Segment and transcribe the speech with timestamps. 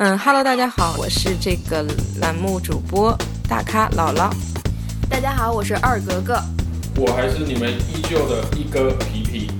[0.00, 1.84] 嗯，Hello，大家好，我是这个
[2.20, 3.16] 栏目主播
[3.48, 4.30] 大咖姥姥。
[5.10, 6.40] 大家好，我是二格格。
[6.96, 9.50] 我还是你们依旧的一哥皮皮。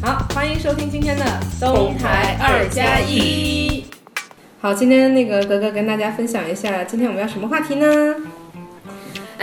[0.00, 1.24] 好，欢迎收听今天的
[1.60, 3.84] 东台二加一。
[4.60, 7.86] 好，今天那个格格跟大家分享一下，今天我们要什么话题呢？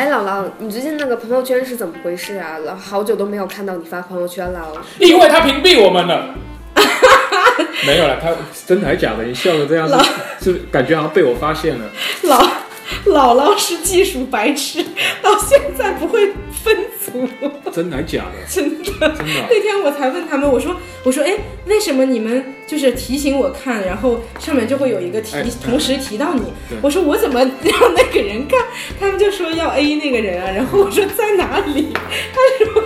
[0.01, 2.57] 哎，姥姥，你最近那个朋友圈是怎么回事啊？
[2.65, 4.73] 老好久都没有看到你发朋友圈了。
[4.97, 6.33] 因为他屏蔽我们了。
[7.85, 8.31] 没有了，他
[8.65, 9.23] 真的还假的？
[9.23, 9.95] 你笑的这样子，
[10.41, 11.85] 是感觉好像被我发现了。
[12.23, 12.41] 老
[13.05, 14.83] 姥姥是技术白痴，
[15.21, 16.33] 到现在不会
[16.63, 16.75] 分
[17.11, 17.27] 组。
[17.71, 18.37] 真的假的？
[18.49, 19.47] 真的，真的。
[19.49, 21.37] 那天我才问他们，我说我说哎，
[21.67, 26.43] 为什么你们就是提醒我看，然后上面就会有一个提，同时提到你。
[26.81, 28.59] 我说我怎么让那个人看？
[28.99, 31.87] 他们就说要 A 那个人啊，然后我说在哪里？
[31.93, 32.83] 他说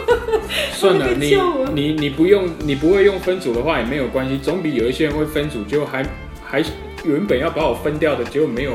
[0.71, 1.35] 算了，你
[1.73, 6.05] 你你不用，你不会用分组的话也没有关系，总比有一些人会分组，就还
[6.43, 6.63] 还
[7.03, 8.73] 原本要把我分掉的，结果没有。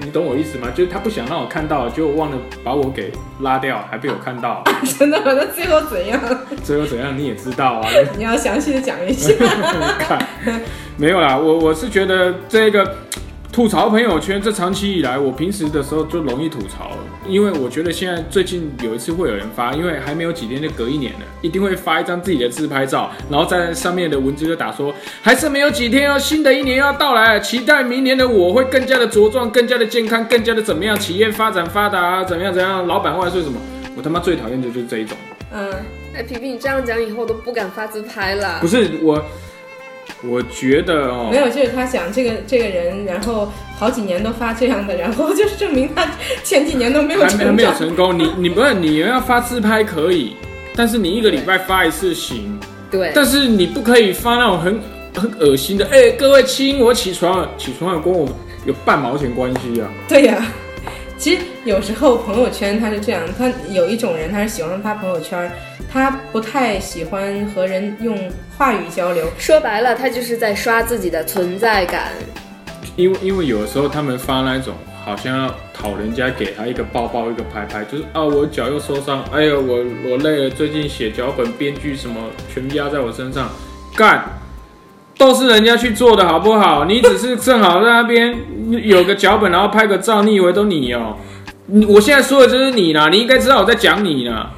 [0.00, 0.68] 你懂我意思吗？
[0.74, 4.62] 就是他不想让我看到，就忘了把我给拉掉，还被我看到。
[4.98, 5.20] 真的？
[5.24, 6.20] 那最后怎样？
[6.62, 7.88] 最后怎样你也知道啊？
[8.16, 9.32] 你要详细的讲一下。
[9.98, 10.18] 看，
[10.96, 12.96] 没有啦，我我是觉得这个。
[13.56, 16.90] 吐槽朋友圈，这长期以来，我平时的时候就容易吐槽，
[17.26, 33.58] 因为我觉得现在最近有一次会有人发，因为还没有几天就隔一年了，一定会发一张自己的自拍照，然后在上面的文字就打说，还是没有几天哦，新的一年要到来，期待明年的我会更加的茁壮，更加的健康，更加的怎么样，企业发展发达，怎么样怎样，老板万岁什么，
[33.96, 35.16] 我他妈最讨厌的就是这一种。
[35.50, 35.72] 嗯，
[36.14, 38.58] 哎，皮皮，你这样讲以后我都不敢发自拍了。
[38.60, 39.24] 不是我。
[40.22, 46.08] 我觉得哦，没有，就是他想这个这个人，然后好几年都发这样的，然后就是证明他
[46.42, 48.18] 前几年都没有成还没有成功。
[48.18, 50.36] 你你不是你要发自拍可以，
[50.74, 52.58] 但是你一个礼拜发一次行。
[52.90, 53.12] 对。
[53.14, 54.80] 但是你不可以发那种很
[55.14, 58.28] 很恶心的，哎，各位亲，我起床了，起床了跟我
[58.64, 59.88] 有半毛钱关系啊？
[60.08, 60.46] 对呀。
[61.18, 65.50] 其实有时候朋友圈他是这样，他有一种人他是喜欢发朋友圈，
[65.92, 68.16] 他不太喜欢和人用
[68.56, 69.26] 话语交流。
[69.38, 72.12] 说白了，他就是在刷自己的存在感。
[72.96, 82.20] 因为因为有的时候他们发那种好像要讨人家给他一个抱抱一个拍拍，就是啊我脚又受伤，哎呦我我累了，最近写脚本编剧什么
[82.52, 83.50] 全压在我身上，
[83.94, 84.24] 干，
[85.18, 86.84] 都是人家去做的好不好？
[86.84, 88.36] 你只是正好在那边。
[88.66, 91.16] 有个脚本，然后拍个照，你以为都你哦？
[91.66, 94.50] 你我现在说的就是你啦，你应该知道我在讲你呢。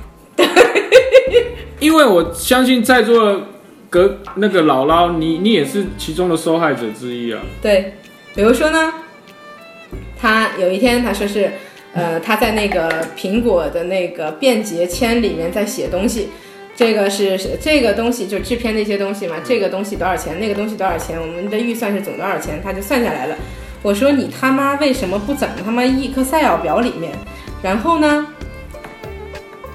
[1.80, 3.40] 因为我相信在座
[3.88, 7.40] 隔那个姥姥，你你也是其中的受害者之一啊。
[7.62, 7.94] 对，
[8.34, 8.92] 比如说呢，
[10.20, 11.52] 他有一天他说是，
[11.94, 16.28] 呃，他在那个苹果的那个便捷签里面在写东西。
[16.76, 20.38] 这个是这个东西就制片那些东西嘛，这个东西多少钱？
[20.38, 21.20] 那个东西多少钱？
[21.20, 22.60] 我们的预算是总多少钱？
[22.62, 23.36] 他就算下来了。
[23.82, 27.12] 我说你他妈为什么不整他妈 Excel 表里面？
[27.62, 28.26] 然后呢？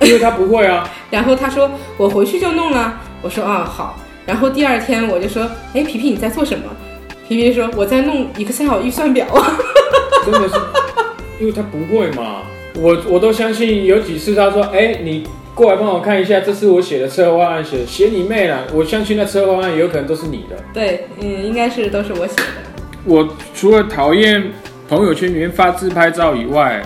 [0.05, 0.89] 因为他不会啊。
[1.11, 2.99] 然后他说我回去就弄了。
[3.21, 3.97] 我说啊好。
[4.25, 5.43] 然后第二天我就说，
[5.73, 6.65] 哎皮皮你在做什么？
[7.27, 9.25] 皮皮说我在弄 Excel 预算表。
[10.25, 10.55] 真的是，
[11.39, 12.43] 因为他不会嘛。
[12.75, 18.63] 我我都相信有几次他说，哎你过来帮我看一下，这是我写的策划案，写写你妹了。
[18.73, 20.55] 我相信那策划案也有可能都是你的。
[20.73, 22.43] 对，嗯，应该是都是我写的。
[23.05, 24.51] 我除了讨厌
[24.87, 26.81] 朋友圈里面发自拍照以外，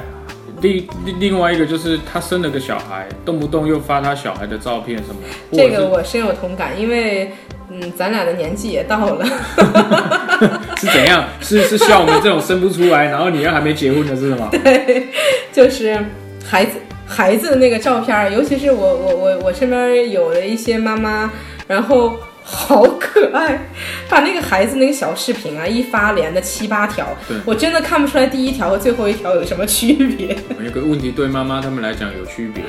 [0.62, 5.16] 另另另外一个就是他生了个小孩，动不动又发他小孩的照片什么。
[5.52, 7.32] 这个我深有同感，因为
[7.70, 9.26] 嗯，咱俩的年纪也到了。
[10.78, 11.26] 是怎样？
[11.42, 14.50] 是是像我们这种生不出来，然后你又还没结婚的是吗？
[14.52, 15.08] 对，
[15.52, 15.98] 就是
[16.44, 16.72] 孩子
[17.06, 21.32] 孩子的那个照片，尤其是我我我我身边有的一些妈妈，
[21.68, 22.18] 然后。
[22.50, 23.60] 好可爱，
[24.08, 27.06] 把那个孩子那个小视频啊一发连的七八条，
[27.46, 30.34] 我真的看不出来第一条和最后一条有什么区别。
[30.64, 32.64] 有个问题对妈妈他们来讲有区别。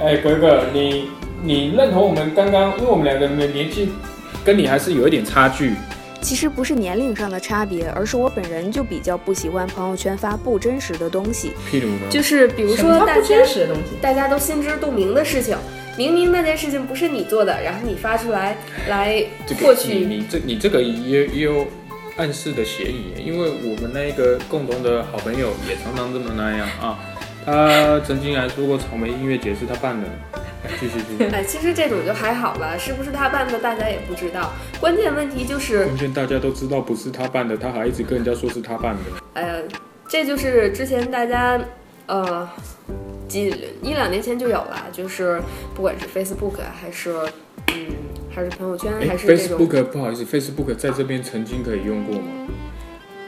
[0.00, 1.10] 哎，哥哥，你
[1.42, 3.88] 你认同我们刚刚，因为我们两个人的年纪
[4.44, 5.72] 跟你还是有一点差距。
[6.20, 11.52] 其实不是年龄上的差别，而是我本人就比较不喜欢朋友圈发不真实的东西。
[11.70, 12.06] 譬如呢？
[12.08, 15.56] 就是比如说不真实的东西，大家都心知肚明的事情。
[15.96, 18.56] 明明那件事情不是你做的，然后你发出来
[18.88, 19.24] 来
[19.60, 21.66] 获取，你这你这个也也有
[22.16, 26.98] 暗示的嫌疑，因为我们那个共同的好朋友也常常这么那样啊。
[27.44, 30.08] 他曾经还说过草莓音乐节是他办的，
[30.80, 31.24] 继续继续。
[31.32, 34.52] 哎，其实这种就还好了，是不是他办的大家也不知道。
[34.80, 39.02] 关键问题就是，关键大家都知道不是他办的，他还一直跟人家说是他办的。
[39.34, 39.54] 哎呀，
[40.08, 41.60] 这就是之前大家
[42.06, 42.48] 呃。
[43.28, 43.52] 几
[43.82, 45.40] 一两年前就有了，就是
[45.74, 47.12] 不管是 Facebook 啊还是
[47.74, 47.86] 嗯
[48.34, 49.26] 还是朋友圈哎还是。
[49.26, 52.28] ，Facebook 不好意思，Facebook 在这边曾经可以用过吗？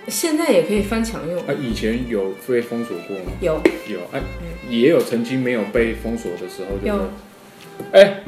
[0.07, 3.33] 现在也可以翻墙用，啊，以前有被封锁过吗？
[3.41, 4.23] 有有，哎、
[4.71, 7.11] 也有曾经没有被封锁的时候，对不有？
[7.93, 8.21] 哎、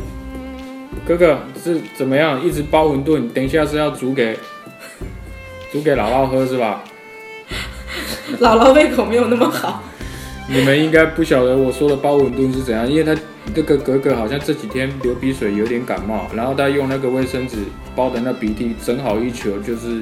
[1.07, 2.43] 哥哥是怎么样？
[2.45, 4.37] 一直包馄饨，等一下是要煮给
[5.73, 6.85] 煮给姥姥喝是吧？
[8.41, 9.83] 姥姥胃口没有那么好。
[10.53, 13.15] 你们应该不晓得我说的包馄饨是怎样，因为他
[13.55, 17.59] 这个格格好像这几天流鼻水，有点感冒，然后他用那个卫生纸
[17.95, 20.01] 包的那鼻涕整好一球，就是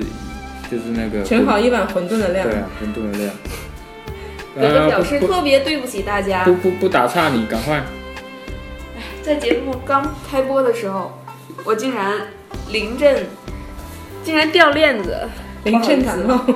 [0.71, 2.55] 就是那个盛好一碗馄饨的量对。
[2.57, 3.31] 啊，馄饨的量。
[4.59, 7.83] 哥哥表示特别对不起大家不，不不打岔你，赶快。
[9.23, 11.13] 在节目刚开播的时候，
[11.63, 12.15] 我竟然
[12.73, 13.27] 临阵，
[14.25, 15.15] 竟然掉链子。
[15.65, 16.55] 临阵感冒，呃，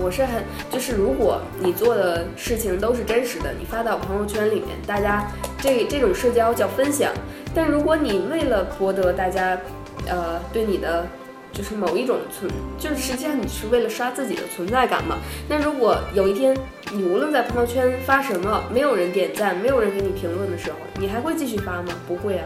[0.00, 5.26] 我是很，就是如果你做的事情都是真实的，你发到朋友圈里面，大家
[5.60, 7.12] 这这种社交叫分享。
[7.54, 9.58] 但如果你为了博得大家，
[10.06, 11.06] 呃，对你的
[11.52, 15.16] 就是某一种存，就是实际上你是为了刷自己的存在感嘛。
[15.48, 16.56] 那如果有一天
[16.92, 21.88] 你无论在朋友圈发什么，没有人点赞，没有人给你评论的时候，你还会继续发吗？
[22.06, 22.44] 不会啊。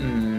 [0.00, 0.31] 嗯，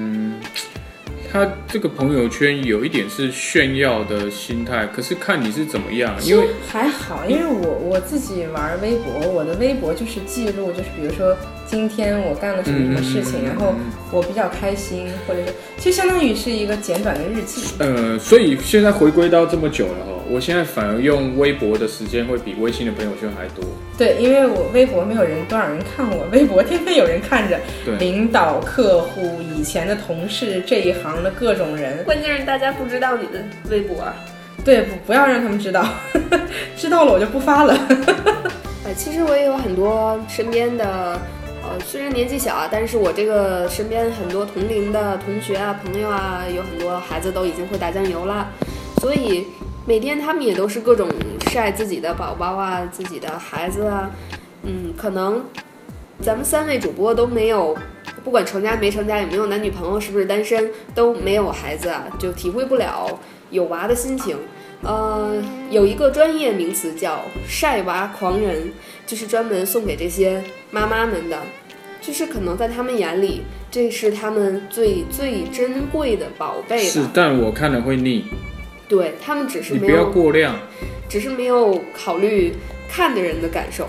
[1.34, 13.74] 他这个朋友圈有一点是炫耀的心态，可是看你是怎么样，因为还好，因为我我自己玩微博，我的微博就是记录，就是比如说今天我干了什么什么事情，嗯然后
[14.12, 17.74] 我比较开心，或者是就相当于是一个简短的日记。
[17.80, 23.64] 呃，所以现在回归到这么久了哈，我现在反而用微博的时间会比微信的朋友圈还多。
[23.98, 34.14] 对，因为我微博没有人多少人看我，微博天天有人看着，对领导、客户、以前的同事这一行的各种人，关键是大家不知道你的微博啊。
[34.64, 35.86] 对，不不要让他们知道，
[36.78, 37.78] 知道了我就不发了。
[38.86, 41.20] 呃， 其实我也有很多身边的，
[41.64, 48.52] 呃，虽然年纪小啊，但是我这个身边很多同龄的同学啊、朋友啊，有很多孩子都已经会打酱油了，
[48.98, 49.48] 所以
[49.86, 51.10] 每天他们也都是各种
[51.50, 54.12] 晒自己的宝宝啊、自己的孩子啊，
[54.64, 55.44] 嗯，可能
[56.22, 57.76] 咱们三位主播都没有。
[58.24, 63.20] 不管成家没成家，有没有男女朋友，是不是单身，都没有孩子啊，就体会不了
[63.50, 64.38] 有娃的心情。
[64.84, 68.72] 呃，有一个专业名词叫“晒娃狂人”，
[69.08, 71.42] 就是专门送给这些妈妈们的，
[72.02, 78.26] 就是可能在他们眼里，这是他们最最珍贵的宝贝是了。，但我看了会腻，
[78.90, 80.56] 对他们只是你不要没有，过量。
[81.10, 82.56] 只是没有考虑
[82.90, 83.88] 看的人的感受。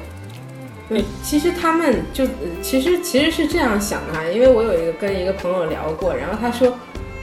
[0.90, 2.30] 对，其实他们就，呃
[2.60, 6.78] 其实其实是这样想的哈，因为我有一个跟一个朋友聊过，然后他说，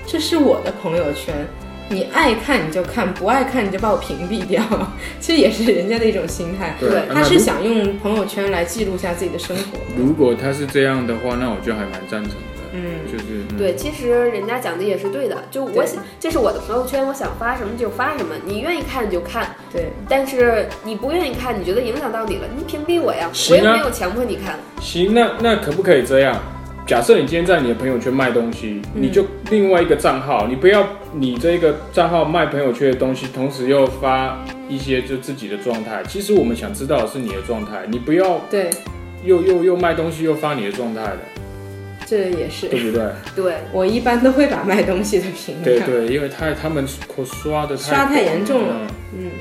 [0.08, 1.48] 这是我的朋友圈，
[1.92, 4.64] 你爱看你就看，不爱看你就把我屏蔽掉，
[5.20, 9.78] 其实也是人家的一种心态，对他是想用朋友圈来记录下自己的生活。
[9.98, 12.38] 如果他是这样的话，那我就还蛮赞成的。
[12.74, 24.58] 嗯，就是、嗯、对，其实人家讲的也是对的，就我想，这是我的朋友圈，我想发什么就发什么，你愿意看就看，对，但是你不愿意看，你觉得影响到你了，你屏蔽我呀，我又没有强迫你看。
[24.80, 26.42] 行，那那可不可以这样？
[26.92, 29.02] 假设你今天在你的朋友圈卖东西，嗯。
[29.02, 36.04] 你就另外一个账号，你不要你这个账号卖朋友圈的东西，同时又发一些就自己的状态。
[36.10, 38.70] 其实我们想知道的是你的状态，你不要对，
[39.24, 41.20] 又又又卖东西又发你的状态的，
[42.06, 42.68] 这也是。
[42.68, 43.06] 对不对？
[43.42, 45.74] 对，我一般都会把卖东西的屏掉。
[45.74, 48.76] 对对，因为他他们刷的刷太严重了。
[49.18, 49.28] 嗯。
[49.28, 49.32] 嗯，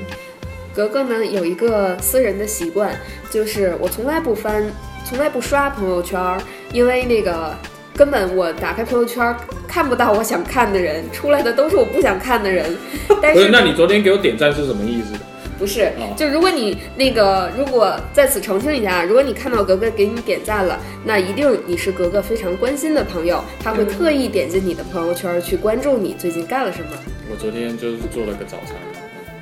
[0.73, 2.95] 格格呢有一个私人的习惯，
[3.29, 4.63] 就是我从来不翻，
[5.11, 6.41] 从来不刷朋友圈儿，
[6.71, 7.53] 因为那个
[7.93, 9.35] 根本我打开朋友圈儿
[9.67, 12.73] 看不到我想看的人，出来的都是我不想看的人。
[13.21, 15.13] 但不是，那你昨天给我点赞是什么意思？
[15.59, 26.87] 不是哦，就如果你那个，如果在此澄清一下，如果你看到格格给你点赞了，那一定你是格格非常关心的朋友，他会特意点进你的朋友圈儿去关注你最近干了什么。
[27.29, 28.77] 我昨天就是做了个早餐。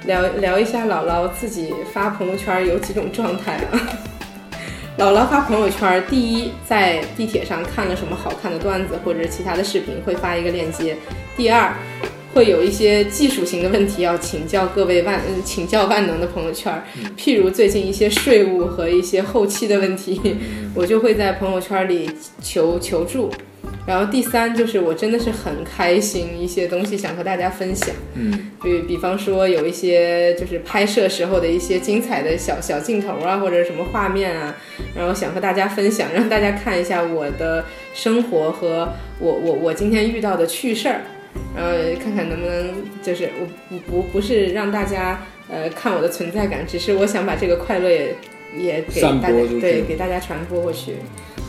[0.05, 3.77] 聊聊一下姥姥自己发朋友圈有几种状态啊。
[5.00, 10.94] 姥姥发朋友圈，第一，在地铁上看了什么好看的段子或者其他的视频，会发一个链接；
[11.38, 11.74] 第二，
[12.34, 16.84] 会有一些技术型的问题要请教各位万嗯请教万能的朋友圈，
[17.18, 20.20] 譬如最近一些税务和一些后期的问题，
[20.75, 22.12] 我就会在朋友圈里
[22.44, 23.32] 求求助。
[23.89, 27.89] 然后第三就是我真的是很开心，一些东西想和大家分享。
[28.13, 34.55] 嗯，比比方说有一些就是拍摄时候的一些精彩的小小镜头啊，或者什么画面啊，
[34.96, 37.65] 然后想和大家分享，让大家看一下我的
[37.96, 41.01] 生活和我我我今天遇到的趣事儿，
[41.55, 48.15] 然后看看能不能就是我不不不是让大家呃看我的存在感，只是我想把这个快乐也
[48.58, 49.29] 也给大家
[49.60, 50.98] 对给大家传播过去。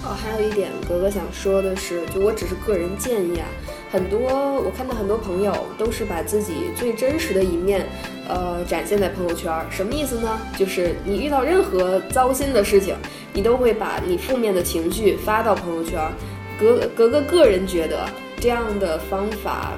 [0.02, 3.46] 哦，还有一点，格格想说的是，就我只是个人建议啊，
[3.92, 4.18] 很多
[4.62, 7.86] 我看到很多朋友都是把自己最真实的一面，
[8.26, 9.66] 呃，展现在朋友圈儿。
[9.70, 10.40] 什么意思呢？
[10.56, 12.96] 就是你遇到任何糟心的事情，
[13.34, 16.12] 你都会把你负面的情绪发到朋友圈儿。
[16.58, 19.72] 格格格个人觉得这样的方法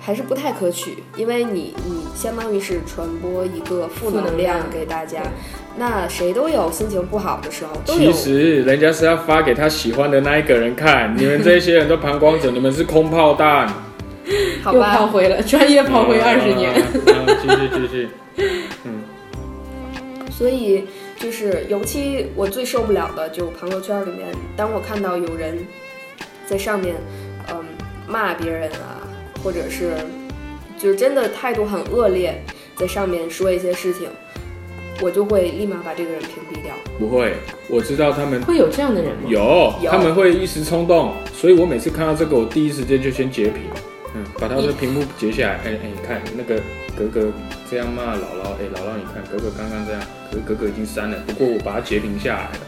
[0.00, 5.22] 还是不太可取，因为你你相当于是传播一个负负能量给大家。
[5.76, 13.68] 那谁都有心情不好的时候，都有其实人家是要发给他喜欢的那一个人看，你们这些人都旁观者，你们是空炮弹。
[14.26, 14.32] 又
[14.64, 14.96] 好吧？
[14.96, 16.72] 炮灰了，专业炮灰 二十年。
[17.42, 18.08] 继续继续。
[18.84, 19.02] 嗯
[20.32, 20.84] 所以
[21.18, 24.26] 就是，尤其我最受不了的，就朋友圈里面，
[24.56, 25.58] 当我看到有人
[26.46, 26.94] 在上面，
[27.50, 27.62] 嗯，
[28.08, 28.98] 骂别人啊，
[29.42, 29.92] 或者是
[30.78, 32.42] 就是真的态度很恶劣，
[32.76, 34.08] 在上面说一些事情，
[35.00, 36.74] 我就会立马把这个人屏蔽掉。
[36.98, 37.34] 不会，
[37.68, 39.28] 我知道他们会有这样的人吗？
[39.28, 43.62] 有，有他们会一时冲动，所以我每次看到这个，我第一时间就先截屏，
[44.14, 45.54] 嗯，把他的屏幕截下来。
[45.64, 46.60] 哎哎，你看那个
[46.96, 47.32] 格格
[47.70, 52.58] 这样骂姥姥，哎，姥姥你看格格刚刚这样，可是格格已经删了，不过我把它截屏下来了。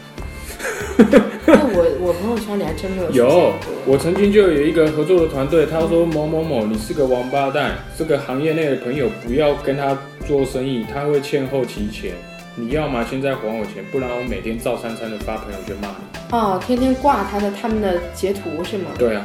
[1.45, 3.53] 那我我朋友圈里还真没有有，
[3.85, 9.97] 我曾经就有一个合作的团队，他说某某某，你是个王八蛋，这个行业内的朋友不要跟他
[10.27, 12.13] 做生意，他会欠后期钱。
[12.55, 16.35] 你要么现在还我钱，不然我每天照三餐的发朋友圈骂你。
[16.35, 18.89] 哦，天天挂他的他们的截图是吗？
[18.97, 19.23] 对啊，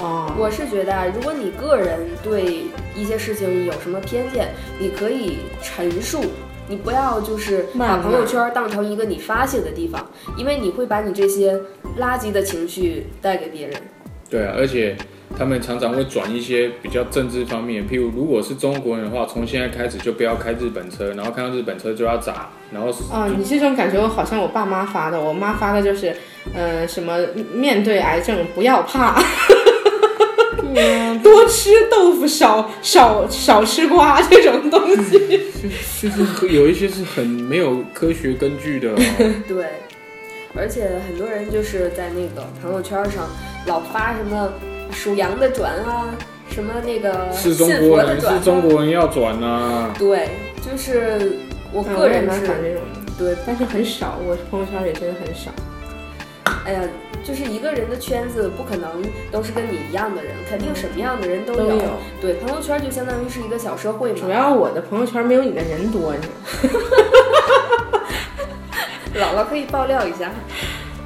[0.00, 2.62] 哦，我是觉得啊，如果你个人对
[2.94, 6.22] 一些事情有什么偏见，你可以陈述。
[6.68, 11.54] 你不要就是把朋友圈当成一个你发泄的地方，因为你会把你这些
[12.00, 13.76] 垃圾的情绪带给别人。
[14.30, 14.96] 对啊，而且
[15.36, 26.16] 他们常常会转一些比较政治方面，譬如如果是中国人的话，从现在开始就不要开日本车，然后看到日本车就要砸，然后啊，你这种感觉好像我爸妈发的，我妈发的就是，
[26.54, 27.18] 呃，什么
[27.52, 29.20] 面对癌症不要怕，
[31.22, 35.40] 多吃豆腐，少少少吃瓜这种东西。
[36.00, 38.96] 就是有一些是很没有科学根据的、哦。
[39.46, 39.66] 对，
[40.56, 43.28] 而且很多人就是在那个朋友圈上
[43.66, 44.52] 老发什么
[44.90, 46.12] 属羊的转啊，
[46.50, 50.28] 什么那个是中国人，的转、啊，是中国人要转呐、对，
[50.60, 51.38] 就是
[51.72, 52.82] 我嗯个人是我也蛮反这种，
[53.16, 55.50] 对，但是很少，我朋友圈里真的很少。
[56.64, 56.80] 哎呀，
[57.24, 58.90] 就是一个人的圈子不可能
[59.30, 61.68] 都是跟你一样的人，肯定什么样的人都有。
[61.68, 61.82] 都有
[62.20, 64.18] 对，朋友圈就相当于是一个小社会嘛。
[64.20, 66.20] 主要我的朋友圈没有你的人多，你
[69.12, 70.30] 知道吗 姥姥可以爆料一下，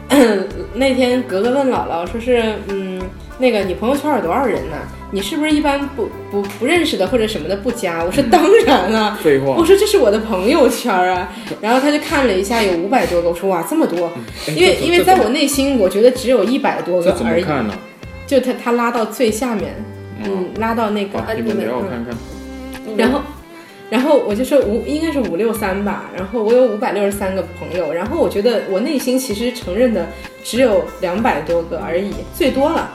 [0.74, 2.95] 那天格格问姥姥说是，嗯，
[3.38, 4.76] 那个你朋友圈有多少人呢？
[5.12, 8.02] 你是不是一般不不不认识的或者什么的不加？
[8.04, 9.16] 我说当然了。
[9.22, 13.28] 废话我，说这是我的朋友圈啊， 然后他就看了一下，有五百多个。
[13.28, 14.10] 我说哇，这么多，
[14.48, 17.18] 哎因为因为在我内心，我觉得只有一百多个而已。
[17.18, 17.74] 怎么看呢、
[18.26, 19.74] 就他他拉到最下面，
[20.24, 22.14] 嗯，嗯，拉到那个好，你们聊我看看。
[22.96, 23.20] 然后，
[23.90, 30.06] 然后我就说五应该是五六三吧，然后我有五百六十三个朋友，然后我觉得我内心其实承认的
[30.42, 32.90] 只有两百多个而已，最多了。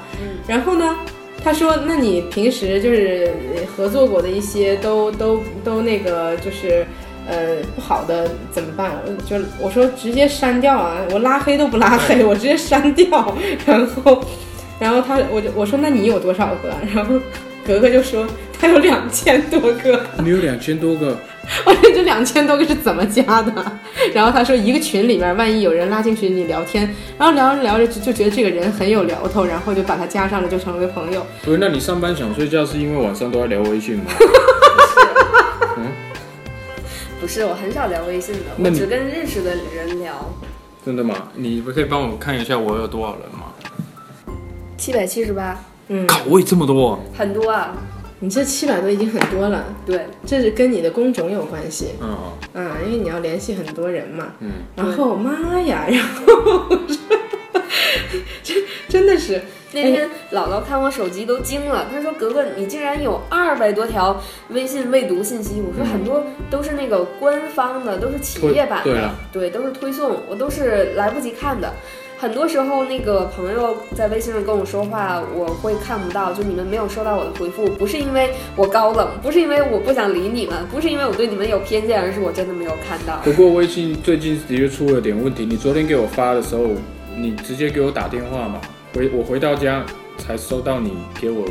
[0.47, 0.97] 然后呢，
[1.43, 3.31] 他说那你平时就是
[3.75, 6.85] 合作过的一些都都都那个就是。
[7.27, 8.93] 呃，不好的怎么办？
[9.27, 13.37] 就我说直接删掉啊，我拉黑都不拉黑，我直接删掉。
[13.63, 14.19] 然后，
[14.79, 16.73] 然后他我就我说那你有多少个？
[16.93, 17.15] 然后
[17.65, 18.27] 格格就说
[18.59, 20.05] 他有两千多个。
[20.23, 21.17] 你有两千多个，
[21.65, 23.53] 我说这两千多个是怎么加的？
[24.13, 31.25] 然后他说一个群里面，万一有人拉进群里聊天，然后聊着聊着就就觉得这个人很有聊头，然后就把他加上了，就成为朋友。
[31.43, 31.57] 不是？
[31.57, 34.05] 那你上班想睡觉是因为晚上都在聊微信吗？
[37.21, 40.27] 不是，我很少聊微信的，我只跟认识的人聊。
[40.83, 41.29] 真的吗？
[41.35, 43.53] 你不可以帮我看一下我有多少人吗？
[44.75, 46.97] 七百七十八，嗯，靠，我也这么多。
[47.13, 47.75] 很多啊。
[48.23, 51.95] 你这七百多已经很多了，对，这是跟你的工种有关系。
[51.99, 52.15] 嗯
[52.53, 54.27] 嗯，因为你要联系很多人嘛。
[54.41, 56.67] 嗯，然后妈呀，然后
[58.43, 58.53] 这
[58.87, 59.41] 真的是。
[59.73, 68.83] 那天姥姥看我手机都惊了，她说：“格格，你竟然有二百多条微信未读信息。”我说：“很多都是那个官方的，都是企业版的。
[68.83, 71.73] 推对啊，对，都是推送，我都是来不及看的。
[72.21, 83.19] 很多时候，那个朋友在微信上跟我说话，我会看不到，就你们没有收到我的回复，不是因为我高冷，不是因为我不想理你们，不是因为我对你们有偏见，而是我真的没有看到。
[83.23, 85.47] 不过微信最近的确出了点问题。
[85.47, 86.67] 你昨天给我发的时候，
[87.17, 88.61] 你直接给我打电话嘛，
[88.93, 89.83] 回我回到家
[90.19, 91.43] 才收到你给我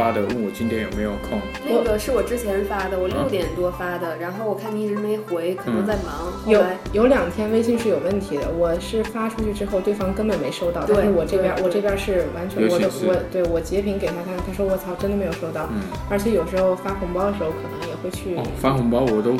[0.00, 1.38] 发的，问我今天有没有空。
[1.68, 6.32] 那个是我之前发的，我嗯六点多发的，然后我看你一直没回，可能在忙。
[6.32, 6.64] 后有
[6.94, 19.36] 有两天微信是有问题的，我是发出去之后，对方根本没收到，对但是我这边我这边是完全我的我对我截屏给他看，他说我操，真的没有收到，嗯，而且有时候发红包的时候可能也会去哦，发红包我都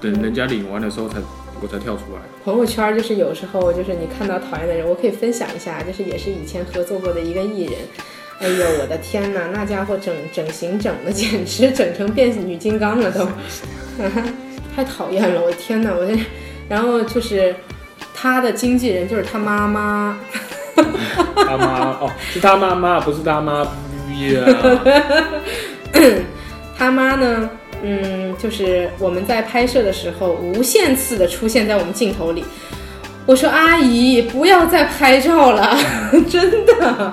[0.00, 1.18] 等人家领完的时候才
[1.60, 2.22] 我才跳出来。
[2.44, 7.74] 朋友圈，就是有时候就是你看到讨厌的人，我可以分享一下，就是也是以前合作过的一个艺人。
[8.40, 13.26] 哎呦，我的天呐，那家伙整整形整的简直整成变女金刚了都，
[14.74, 15.40] 太讨厌了！
[15.40, 16.18] 我的天呐，我这，
[16.68, 17.54] 然后就是
[18.12, 20.18] 他的经纪人就是他妈妈，
[21.36, 23.68] 他妈哦，是他妈妈，不是他妈呀。
[26.76, 27.48] 他妈呢，
[27.82, 32.44] 嗯，就是我们在拍摄的时候，无限次的出现在我们镜头里。
[33.26, 35.74] 我说阿姨，不要再拍照了，
[36.28, 37.12] 真的，我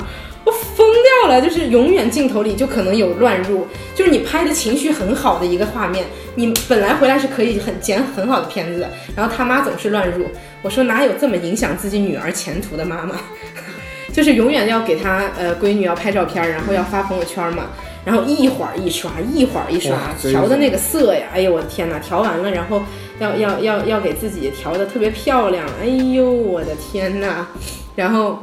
[0.92, 1.42] 疯掉了。
[1.42, 6.06] 就是永远镜头里就可能有乱入，就是你拍的情绪很好的一个画面，
[6.36, 10.26] 你本来回来是可以很剪很好的片子的，然后他妈总是乱入。
[10.62, 13.16] 我说哪有这么影响自己女儿前途的妈妈？
[14.12, 17.68] 就是永远要给她呃闺女要拍照片，然后要发朋友圈嘛。
[18.04, 22.82] 然后一会儿一刷，一会儿一刷调的那个色呀，哎呦我的天呐，调完了，然后
[23.20, 27.46] 要要要要给自己调的特别漂亮，哎呦我的天呐，
[27.96, 28.42] 然后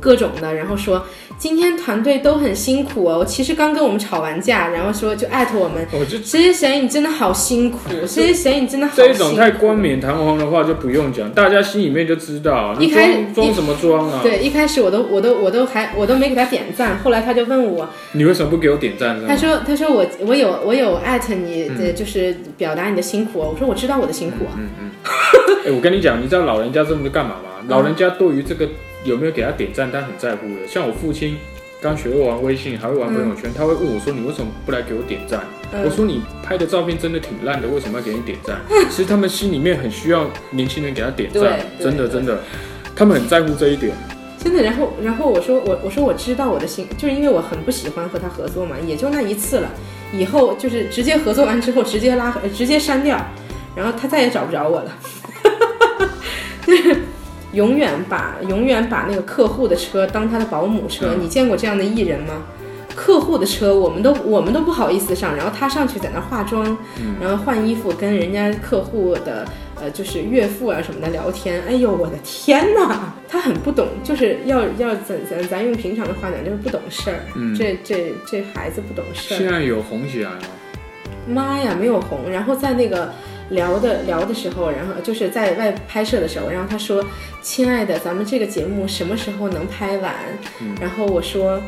[0.00, 1.04] 各种的，然后说
[1.36, 12.74] 今天团队都很辛苦哦，其实刚跟我们吵完架，然后说就艾特我们，我就谁谁谁你真的好辛苦， 谁谁谁你真的好这辛苦，这种太冠冕堂皇的话就不用讲，大家心里面就知道。
[12.78, 14.20] 你一开装装什么装啊？
[14.22, 19.26] 对，一开始我都我都我都还我都没给他点赞，后来他就问我，你为什么不给我点赞呢？
[19.28, 23.50] 他说他说我我有我有艾特你的，嗯就是表达你的辛苦哦。
[23.52, 24.90] 我说我知道我的辛苦啊，嗯嗯。
[25.66, 27.64] 哎、我跟你讲，你知道老人家这么干嘛吗？
[27.68, 28.68] 老人家对于这个
[29.04, 30.66] 有没有给他点赞，他很在乎的。
[30.66, 31.36] 像我父亲
[31.80, 35.40] 刚学会玩微信，还会玩朋友圈，他会问我说：“你为什么不来给我点赞？”
[35.72, 38.58] 嗯我说：“你拍的照片真的挺烂的，为什么要给你点赞？”
[38.90, 42.38] 其实他们心里面很需要年轻人给他点赞，真的真的，
[42.96, 43.92] 他们很在乎这一点。
[44.42, 44.62] 真的。
[44.62, 49.68] 然后然后我说我我说我知道我的心，就是因为我很不喜欢和他合作嘛，也就那一次了。
[50.12, 53.20] 以后就是直接合作完之后直接拉直接删掉，
[53.74, 54.98] 然后他再也找不着我了。
[57.54, 62.42] 就是永远把永远把那个客户的车当他的保姆车，嗯你见过这样的艺人吗？
[62.96, 66.64] 客户的车我们都我们都不好意思上，然后他上去在那化妆，
[67.00, 69.44] 嗯然后换衣服跟人家客户的
[69.80, 71.60] 呃就是岳父啊什么的聊天。
[71.66, 77.18] 哎呦我的天哪，他很不懂，就是要要咱咱咱用平常的话讲就是不懂事儿。
[77.34, 79.38] 嗯这这这孩子不懂事儿。
[79.38, 80.38] 现在有红起来吗？
[81.26, 82.30] 妈呀，没有红。
[82.30, 83.12] 然后在那个
[83.50, 87.04] 聊的聊的时候，然后就是在外拍摄的时候，然后他说
[87.42, 90.14] ：“亲爱的，咱们这个节目什么时候能拍完？”
[90.60, 91.60] 嗯然后我说：“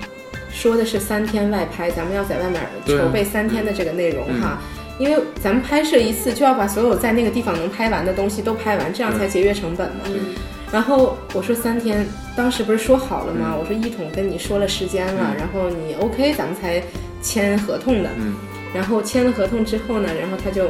[0.51, 4.59] 说的是三天外拍，咱们要在外面筹备三天的这个内容嗯哈。
[4.99, 10.01] 因为咱们拍摄一次就要把所有在那个地方能拍完的东西都拍完，这样才节约成本嘛。
[10.07, 10.35] 嗯，
[10.73, 13.55] 然后我说三天，当时不是说好了吗？
[13.55, 16.83] 我说一统跟你说了时间了，嗯然后你 OK，咱们才
[17.21, 18.09] 签合同的。
[18.17, 18.35] 嗯
[18.75, 20.69] 然后签了合同之后呢，然后他就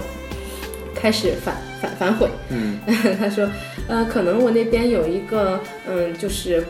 [0.98, 2.78] 开始反反反悔，嗯，
[3.20, 3.48] 他说，
[3.87, 6.64] 呃，可能我那边有一个，嗯，就是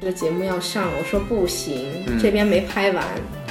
[0.00, 3.04] 这个节目要上，我说不行，嗯这边没拍完。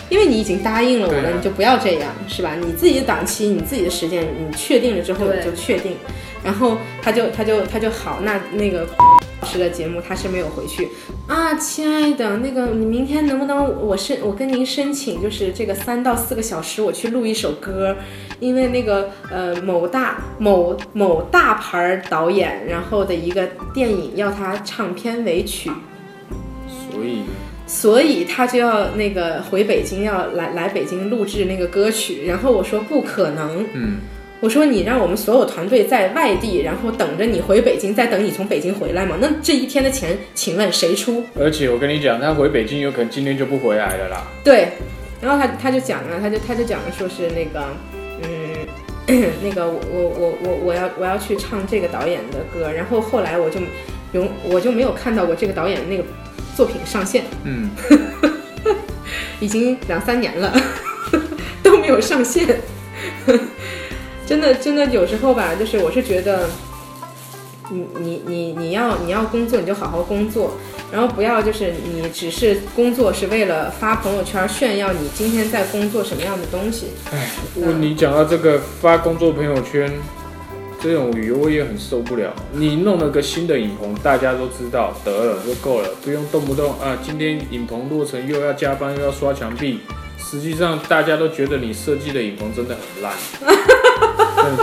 [0.09, 2.53] 因为你已经答应了我了，啊你就不要这样，是吧？
[2.59, 5.95] 你自己的档期，你自己的时间，你确定了之后你就确定。
[6.43, 8.85] 然后他就他就他就好，那那个
[9.41, 10.89] 老师的节目他是没有回去。
[11.27, 17.95] 啊，亲爱的，那个你明天能不能我申我跟您申请，就是这个三到四个小时我去录一首歌，
[18.39, 25.71] 因为那个呃某大某某大牌导演，然后的一个电影要他唱片尾曲，
[26.67, 27.23] 所以
[27.65, 32.27] 所以他就要那个回北京，要来来北京录制那个歌曲。
[32.27, 33.97] 然后我说不可能，嗯，
[34.41, 39.15] 我说你让我们所有团队在外地，然后等着你回北京，再等你从北京回来吗？
[39.21, 41.23] 那这一天的钱，请问谁出？
[41.39, 44.25] 而且我跟你讲，他回北京有可能今天就不回来了啦。
[44.43, 44.69] 对，
[45.21, 47.63] 然后他他就讲啊，他就他就讲说是那个，
[48.23, 53.59] 嗯， 那个我我我我我要我要去唱这个导演的歌，然后后来我就
[54.13, 56.03] 永我就没有看到过这个导演那个
[56.55, 57.69] 作品上线，嗯，
[59.39, 60.51] 已经两三年了
[61.61, 62.59] 都没有上线，
[64.31, 66.47] 真的真的有时候吧，就是我是觉得。
[67.73, 70.51] 你你你你要你要工作你就好好工作，
[70.91, 76.87] 然后不要就是你只是工作是为了发朋友圈炫耀你今天在工作什么样的东西。
[77.13, 79.89] 哎，我你讲到这个发工作朋友圈
[80.81, 82.33] 这种旅游，我也很受不了。
[82.51, 89.79] 你弄了个新的影棚，大家都知道，得了就够了，不用动不动啊，今天影棚落成又要加班又要刷墙壁，
[90.17, 93.13] 实际上大家都觉得你设计的影棚真的很烂，
[93.47, 93.47] 嗯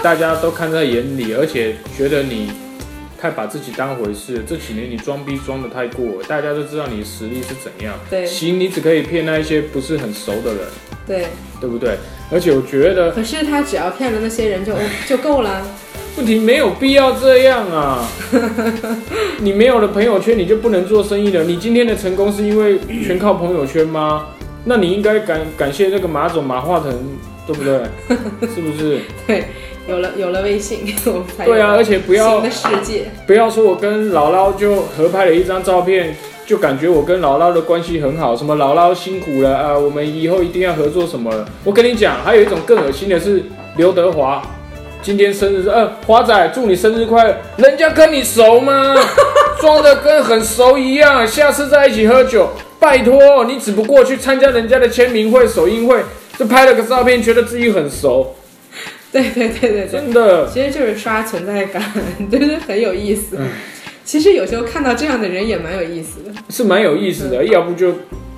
[0.02, 2.50] 大家都看在眼里，而且觉得你
[3.20, 4.44] 太把自己当回事。
[4.46, 7.94] 这几年你装逼装的太过了，大家都知道你实力是怎样。
[8.10, 10.64] 对行，你只可以骗那一些不是很熟的人，
[11.06, 11.26] 对，
[11.60, 11.96] 对不对？
[12.30, 14.74] 而且我觉得可是他只要骗了那些人就
[15.08, 15.66] 就够了。
[16.16, 18.04] 问题没有必要这样啊！
[19.38, 21.44] 你没有了朋友圈，你就不能做生意了。
[21.44, 24.26] 你今天的成功是因为全靠朋友圈吗？
[24.64, 26.92] 那你应该感感谢那个马总马化腾，
[27.48, 27.80] 对不对？
[28.54, 29.00] 是不是？
[29.26, 29.44] 对，
[29.88, 33.06] 有了有了微信， 我们才对啊，而且不要新的世界。
[33.26, 36.14] 不要说我跟姥姥就合拍了一张照片，
[36.46, 41.48] 就感觉我跟姥姥的关系很好，什么姥姥辛苦了啊，我们以后一定要合作什么了。
[41.64, 43.42] 我跟你讲，还有一种更恶心的是
[43.76, 44.42] 刘德华。
[45.00, 47.36] 今天生日，呃，华仔，祝你生日快乐！
[47.56, 48.94] 人家跟你熟吗？
[49.60, 52.50] 装的跟很熟一样，下次再一起喝酒。
[52.80, 56.00] 拜托，你只不过去参加人家的签名会、首映会，
[56.38, 58.36] 就拍了个照片，觉得自己很熟，
[59.10, 60.48] 对对对对对，真的。
[60.48, 61.82] 其实就是刷存在感，
[62.30, 63.48] 对对，很有意思嗯。
[64.04, 66.32] 其实有时候看到这样的人也蛮有意思的。
[66.48, 67.88] 是蛮有意思的，要不就，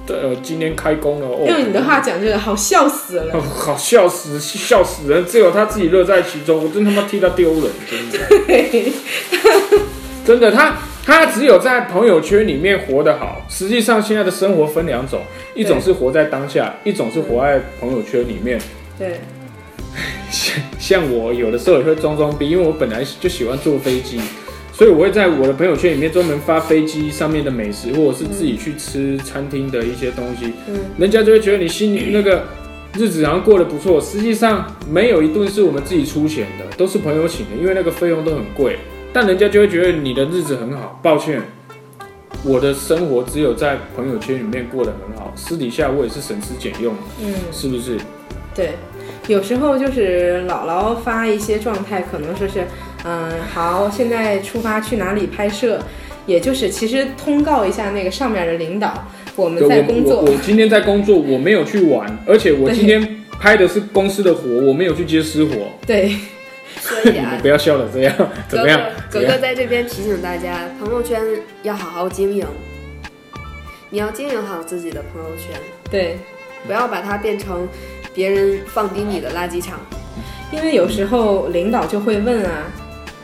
[0.08, 1.44] 呃，今天开工了哦。
[1.46, 3.34] 用你的话讲，就是好笑死了。
[3.34, 5.24] 哦， 好笑死，笑死人！
[5.26, 8.92] 只有他自己乐在其中，我真他妈替他丢人，真的，
[10.26, 10.76] 真的，他
[11.10, 13.44] 他只有在朋友圈里面活得好。
[13.48, 15.20] 实际上，现在的生活分两种，
[15.56, 18.60] 一种是活在当下，一种是活在朋友圈里面。
[18.96, 19.18] 对
[20.30, 24.20] 像像我有的时候也会装装逼，因为我本来就喜欢坐飞机，
[24.72, 30.52] 所以我会在我的朋友圈里面专门发飞机上面的美食，或者是自己去吃餐厅的一些东西。
[30.68, 32.44] 嗯，人家就会觉得你心里那个
[32.96, 38.78] 日子好像过得不错，实际上没有一顿是我们自己出钱的，都是朋友请的，因为那个费用都很贵。
[39.12, 40.98] 但人家就会觉得你的日子很好。
[41.02, 41.42] 抱歉，
[42.44, 47.98] 我的生活只有在朋友圈里面过得很好，私底下我也是省吃俭用，嗯，是不是？
[48.54, 48.70] 对。
[49.28, 52.64] 有时候就是姥姥发一些状态，可能说是，
[53.04, 55.78] 嗯，好，现在出发去哪里拍摄，
[56.26, 60.16] 也就是其实通告一下那个上面的领导，我们在工作。
[60.16, 65.52] 我我我今天在工作，我没有去玩，而且我今天拍的是公司的活，我没有去接私活。
[65.86, 66.16] 对，
[66.78, 68.14] 所以啊你们不，要笑了这样，
[68.48, 68.80] 怎格格么样？
[69.11, 69.33] 怎么样？
[69.33, 71.20] 格格在这边提醒大家，朋友圈
[71.62, 72.46] 要好好经营，
[73.90, 76.18] 你要经营好自己的朋友圈，对，
[76.66, 77.68] 不要把它变成
[78.14, 79.78] 别人放低你的垃圾场。
[80.52, 82.64] 因为有时候领导就会问啊，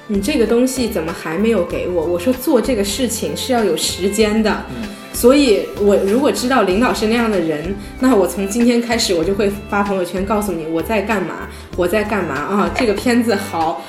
[0.09, 2.05] 你这个东西怎么还没有给我？
[2.05, 4.65] 我说做这个事情是要有时间的，
[5.13, 13.83] 所以我如果知道领导是那样的人，那我从今天开始我就会发朋友圈告诉你我在干嘛，我在干嘛啊，这个片子好。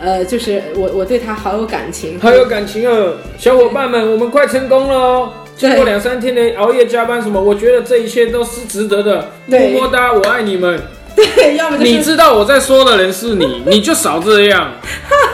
[0.00, 5.32] 呃，就是我我对他好有感情，好有感情哦，小伙伴们，我们快成功了哦！
[5.56, 9.30] 经过两三天的熬夜加班什么，我觉得这一切都是值得的。
[9.46, 10.78] 么么哒，我爱你们。
[11.16, 14.72] 对，要么就是你知道我在说的人是你，你就少这样。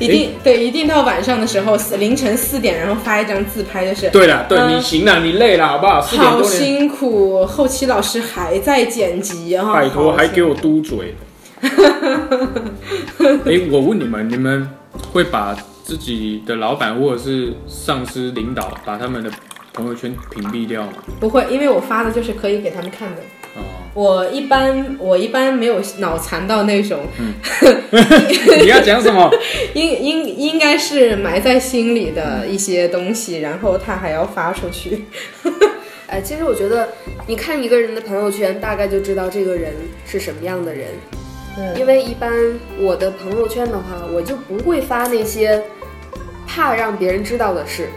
[0.00, 6.00] 一定对，一定到晚上的时候，四凌晨四点，然后发一张自拍，就是对了，对嗯你行了，你累了，好不好？
[6.00, 11.14] 好，辛苦，后期老师还在剪辑啊，拜托，还给我嘟嘴。
[11.60, 14.68] 哎，我问你们，你们
[15.12, 19.30] 会把自己的老板或者是上司、领导把他们的
[19.74, 20.92] 朋友圈屏蔽掉吗？
[21.20, 23.20] 不会，因为我发的就是可以给他们看的。
[23.56, 23.60] 哦，
[23.94, 27.00] 我一般我一般没有脑残到那种，
[28.60, 29.30] 你要讲什么？
[29.74, 35.04] 应应应该是埋在心里的一些东西，然后他还要发出去。
[36.06, 36.88] 哎，其实我觉得，
[37.26, 39.72] 你看一个人的朋友圈，大概就知道这个人
[40.04, 40.88] 是什么样的人。
[41.58, 42.32] 嗯因为一般
[42.78, 45.60] 我的朋友圈的话，我就不会发那些
[46.46, 47.88] 怕让别人知道的事，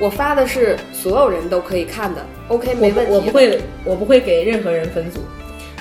[0.00, 3.12] 我发的是所有人都可以看的，OK 没问题。
[3.12, 5.20] 我我不会，我不会给任何人分组，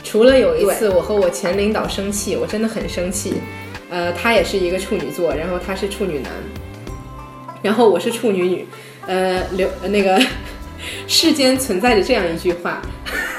[0.04, 3.36] 除了有一次我和我前领导生气，我真的很生气。
[3.90, 6.32] 呃，他也是一个处女座，然后他是处女男，
[7.62, 8.68] 然后我是处女女。
[9.08, 10.22] 呃，刘呃那个
[11.08, 12.82] 世间存在着这样一句话。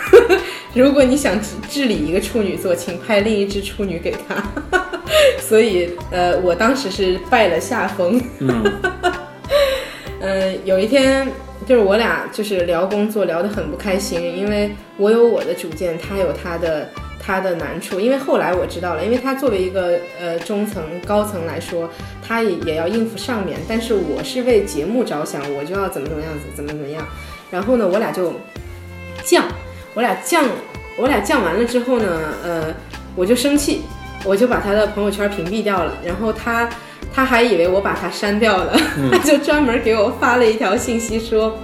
[0.75, 4.43] 如果你想治治理一个处女座，请派另一只处女给他。
[5.39, 8.21] 所以，呃，我当时是败了下风。
[8.41, 8.65] 嗯，
[10.21, 11.27] 嗯，有一天
[11.67, 17.99] 就是我俩就是聊工作聊得很不开心，因为我有我的主见，他有他的他的难处。
[17.99, 21.89] 因为后来我知道了，因为他作为一个呃中层高层来说，
[22.23, 27.03] 他也也要应付上面，但是我是为节目着想，我就要怎么怎么样子，怎么怎么样。
[27.51, 28.31] 然后呢，我俩就
[29.25, 29.41] 犟，
[29.95, 30.45] 我俩犟，
[30.99, 32.75] 我俩犟完了之后呢，呃，
[33.17, 33.81] 我就生气，
[34.27, 36.69] 我就把他的朋友圈屏蔽掉了，然后他。
[37.13, 38.77] 他还以为我把他删掉了，
[39.11, 41.59] 他就专门给我发了一条信息说：“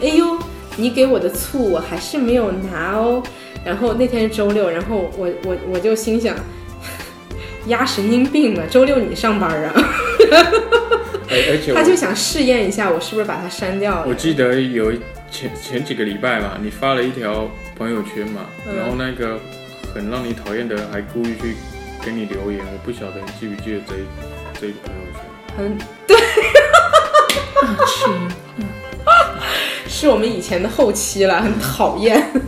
[0.00, 0.38] 哎呦，
[0.76, 3.22] 你给我的醋我还是没有拿哦。
[3.64, 6.36] 然后那天是周六，然后我我我就心想，
[7.66, 9.72] 压神经病了，周六你上班啊？
[11.28, 14.06] 而而且他就想试验一下我是不是把它删掉了。
[14.06, 19.40] 我记得有一前前几个礼拜嘛，你发了一条朋友圈嘛，嗯然后那个
[19.92, 21.56] 很让你讨厌的人还故意去
[22.04, 24.06] 给你留言，我不晓得你记不记得这一
[24.60, 25.20] 这一个朋友圈。
[25.56, 26.16] 很 对，
[29.88, 32.30] 是我们以前的后期了，很讨厌。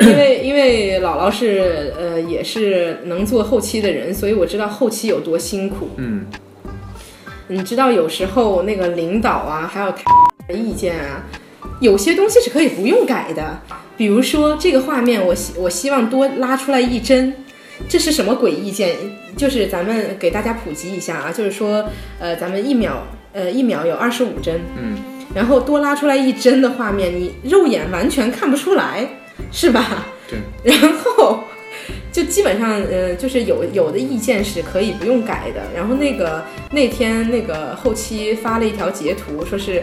[0.00, 5.90] 因为因为姥姥是呃也是能做后期的人，所以我知道后期有多辛苦。
[5.96, 6.26] 嗯，
[7.48, 10.02] 你知道有时候那个领导啊，还有他
[10.48, 11.22] 的意见啊，
[11.80, 13.60] 有些东西是可以不用改的。
[13.96, 17.36] 比如说这个画面我希我希望多拉出来一帧，
[17.88, 18.96] 这是什么鬼意见？
[19.36, 21.84] 就是咱们给大家普及一下啊，就是说
[22.18, 24.98] 呃咱们一秒呃一秒有二十五帧，嗯，
[25.34, 29.08] 然后多拉出来一帧的画面，你肉眼完全看不出来，
[29.50, 30.06] 是吧？
[30.28, 30.38] 对。
[30.62, 31.44] 然后
[32.12, 35.62] 就基本上，呃，就是有有的意见是可以不用改的。
[35.74, 39.82] 然后那个那天那个后期发了一条截图，说是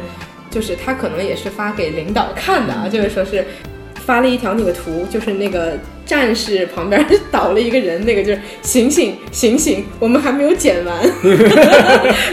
[0.51, 3.43] 就是他可能也是发给领导看的啊，就是说是
[4.09, 10.99] 发了一条那个图，就是那个战士旁边倒了一个人，那个就是醒醒醒醒，我们还没有剪完，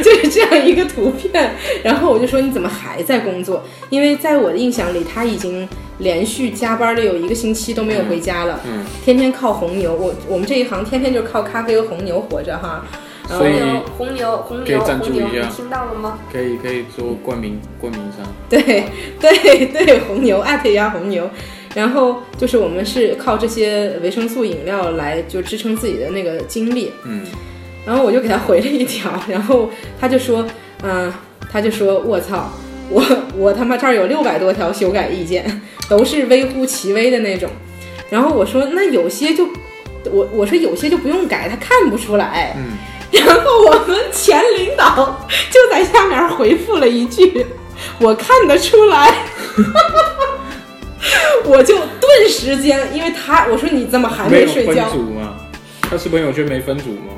[0.03, 1.55] 就是这样一个图片。
[1.83, 3.62] 然后我就说你怎么还在工作？
[3.91, 9.95] 因为在我的印象里，他已经连续加班了有一个星期都没有回家了，嗯天天靠红牛。
[9.95, 12.87] 我我们这一行天天就靠咖啡和红牛活着哈。
[13.29, 13.55] 所以
[13.99, 16.19] 红牛红牛红牛红牛，赞助一下你听到了吗？
[16.33, 18.25] 可以可以做冠名冠名商。
[18.49, 18.85] 对
[19.21, 21.29] 对对，红牛艾特一下红牛。
[21.77, 26.91] 然后就是我们是靠这些维生素饮料来就支撑自己的那个精力。
[27.05, 27.21] 嗯，
[27.85, 29.69] 然后我就给他回了一条，然后
[30.01, 30.43] 他就说，
[30.83, 31.12] 嗯、
[31.53, 32.51] 他就说我操，
[32.89, 33.05] 我
[33.37, 37.51] 我他妈这儿有六百多条修改意见，都是微乎其微的那种。
[38.09, 39.47] 然后我说那有些就，
[40.11, 42.57] 我我说有些就不用改，他看不出来。
[42.57, 42.79] 嗯，
[43.12, 47.45] 然后我们前领导就在下面回复了一句
[48.01, 49.15] ：“我看得出来。”
[51.45, 54.88] 我就顿时间，因为他我说你怎么还没睡觉？
[54.90, 55.37] 组吗？
[55.83, 57.12] 他是朋友圈没分组吗？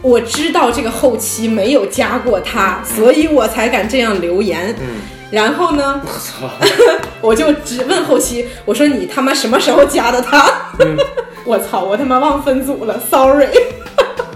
[0.00, 4.74] 我知道这个后期没有加过他，所以我才敢这样留言。
[4.80, 4.86] 嗯，
[5.30, 6.50] 然后呢，我操，
[7.20, 10.72] 我就只问后期，我说你他妈什么时候加的他？
[10.80, 10.96] 嗯
[11.44, 13.46] 我操，我他妈忘分组了，sorry。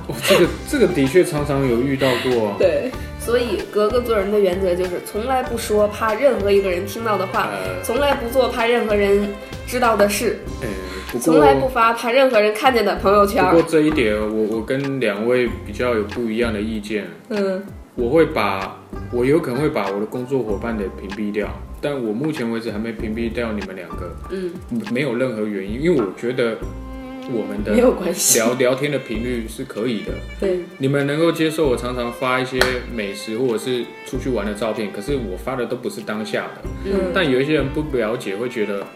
[0.09, 2.55] 哇，这个这个的确常常有遇到过。
[2.59, 2.90] 对，
[3.27, 9.29] 所以格格做人的原则就是从来不说怕任何一个人听到的话，呃，从来不做怕任何人
[9.67, 10.39] 知道的事，
[11.21, 13.57] 从来不发怕任何人看见的朋友圈不。
[13.57, 17.05] 过这一点，我我跟两位比较有不一样的意见。
[17.31, 17.61] 嗯
[17.97, 18.77] 我会把，
[19.11, 21.49] 我有可能会把我的工作伙伴的屏蔽掉，
[21.81, 24.53] 但我目前为止还没屏蔽掉你们两个，嗯，
[24.93, 26.59] 没有任何原因，因为我觉得
[27.33, 28.39] 我们的没有关系。
[28.39, 30.12] 聊聊天的频率是可以的。
[30.41, 32.59] 对，你们能够接受我常常发一些
[32.95, 36.62] 美食或者是出去玩的照片，可是我发的都不是当下的。
[36.85, 38.87] 嗯，但有一些人不了解，会觉得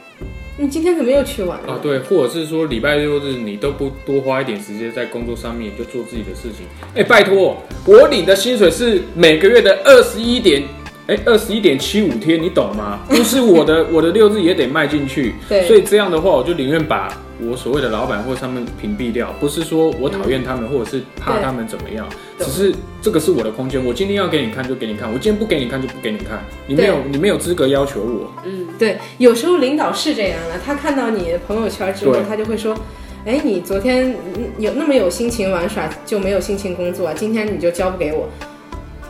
[0.59, 1.73] 你今天怎么又去玩了？
[1.73, 6.67] 啊，对，或者是说礼拜六日你都不多花一点时间在工作上面，就做自己的事情。
[6.95, 10.63] 哎，拜托，我领的薪水是每个月的二十一点，
[11.11, 13.01] 哎，二十一点七五天，你懂吗？
[13.11, 15.35] 就是我的我的六日也得卖进去。
[15.49, 15.67] 对。
[15.67, 22.07] 所以这样的话，我就宁愿把我所谓的老板或他们屏蔽掉，不是说我讨厌他们，或者是怕他们怎么样，
[22.39, 28.33] 只是这个是我的空间，我今天要给你看就给你看，我今天不给你看就不给你看，你没有你没有资格要求我。
[28.45, 32.77] 嗯，对，有时候领导是这样的，他看到你朋友圈之后，他就会说
[33.27, 38.29] ：“哎，你昨天嗯有那么有心情玩耍，就没有心情工作，今天你就交不给我，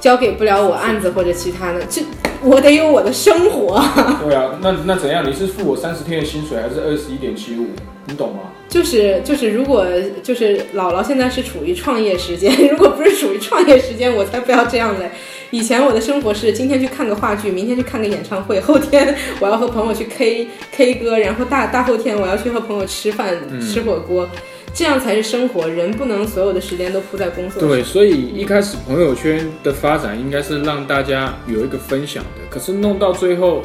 [0.00, 2.02] 交给不了我案子或者其他的，这
[2.42, 3.80] 我得有我的生活。
[4.24, 5.24] 对啊，那那怎样？
[5.28, 7.66] 你是付我三十天的薪水，还是二十一点七五？
[8.06, 8.40] 你懂吗？
[8.68, 9.84] 就是就是，如果
[10.22, 15.10] 就是姥姥现在是处于创业时间， 如果不是处于创业时间，我才不要这样嘞。
[15.50, 24.28] 以前我的生活是今天去看个话剧，明天去看个演唱会，后天我要和朋友去 K K 歌，然后大大后天我要去和朋友吃饭、嗯吃火锅，
[24.74, 25.68] 这样才是生活。
[25.68, 27.68] 人不能所有的时间都扑在工作上。
[27.68, 33.62] 对，所以一开始朋友圈的发展应该是让大家有一个分享的，可是弄到最后，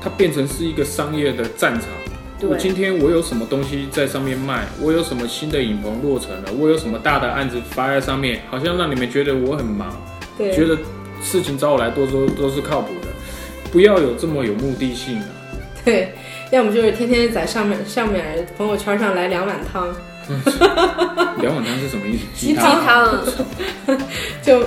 [0.00, 1.84] 它变成是一个商业的战场。
[2.42, 9.94] 我今天我有什么东西在上面卖，我有什么新的影棚落成了，我有什么大的案子发在上面，好像让你们觉得我很忙，
[10.38, 10.74] 对觉得
[11.22, 13.08] 事情找我来多都都是靠谱的，
[13.70, 15.26] 不要有这么有目的性啊。
[15.84, 16.14] 对，
[16.50, 19.94] 要么就是天天在上面上面朋友圈上来两碗汤，
[21.40, 22.24] 两碗汤是什么意思？
[22.34, 23.18] 鸡鸡汤，
[24.42, 24.62] 就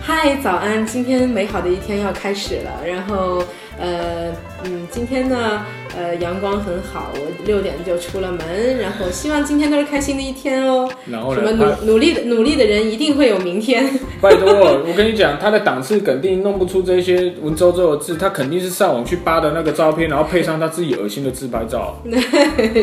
[0.00, 0.86] 嗨，早安！
[0.86, 2.86] 今天美好的一天要开始了。
[2.86, 3.42] 然后，
[3.78, 4.30] 呃，
[4.64, 8.78] 嗯，今天呢，呃，阳光很好，我六点就出了门。
[8.78, 10.88] 然后，希望今天都是开心的一天哦。
[11.06, 11.52] 然后什么？
[11.52, 13.84] 努努力的努力的人一定会有明天。
[14.20, 14.48] 拜托，
[14.86, 22.00] 我跟你讲，他的档次肯定弄不出这些文绉绉的字，他肯定是上网去扒的那个照片，然后配上他自己恶心的自拍照。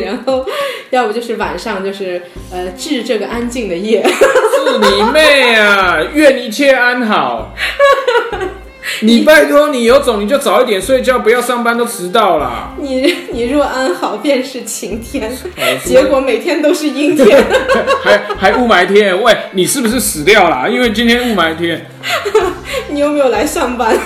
[0.04, 0.44] 然后，
[0.90, 4.02] 要不就是晚上就是呃治这个安静的夜。
[4.02, 6.02] 治你妹啊！
[6.14, 7.54] 愿一切安好。
[9.02, 12.72] 你拜托你有种你就早一点睡觉，不要上班都迟到啦。
[12.78, 15.30] 你你若安好，便是晴天。
[15.56, 17.44] 哎结果每天都是阴天。
[18.02, 20.70] 还还雾霾天，喂，你是不是死掉了？
[20.70, 21.86] 因为今天雾霾天。
[22.88, 23.96] 你有没有来上班？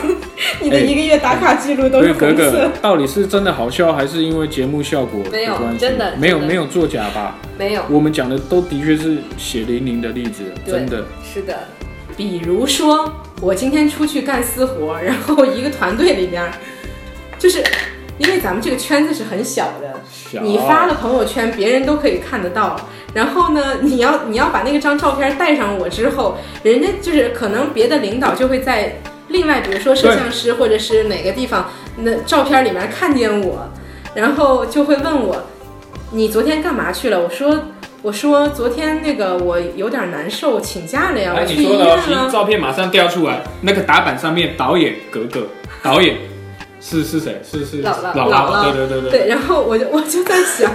[0.60, 7.36] 你的一个月打卡记录都是格格红色。，到底是真的好笑，还是因为节目效果没有关系真的没有没有作假吧？
[7.58, 11.04] 没有，我们讲的都的确是血淋淋的例子，真的。
[11.22, 11.54] 是的，
[12.16, 16.44] 比如说，我今天出去干私活，然后一个团队里面，
[17.38, 17.64] 就是
[18.18, 22.78] 因为咱们这个圈子是很小的，小你发了朋友圈，别人都可以看得到。
[23.14, 33.66] 然后呢，你要你要把那个张照片带上我之后，人家就是可能别的领导就会在另外，比如说摄像师或者是哪个地方，那照片里面看见我，
[34.14, 35.42] 然后就会问我，
[36.10, 37.18] 你昨天干嘛去了？
[37.18, 37.58] 我说。
[38.02, 42.30] 我说昨天那个我有点难受，请假了呀，哎，我去医院了。
[42.30, 45.46] 照片马上调出来，那个打板上面导演格格，
[45.82, 46.16] 导演
[46.80, 47.40] 是是谁？
[47.44, 49.10] 是是姥姥姥姥姥对对对对。
[49.10, 50.72] 对，然后我就我就在想，